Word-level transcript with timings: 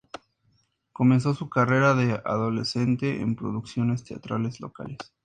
Comenzó 0.91 1.35
su 1.35 1.47
carrera 1.47 1.93
de 1.93 2.19
adolescente 2.25 3.21
en 3.21 3.35
producciones 3.35 4.03
teatrales 4.03 4.59
locales. 4.59 4.97